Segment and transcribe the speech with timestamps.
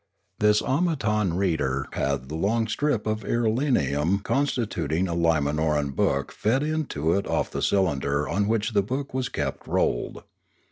[0.39, 7.13] This automaton reader had the long strip of irelium constituting a Limanoran book fed into
[7.13, 10.23] it off the cylinder on which the book was kept rolled.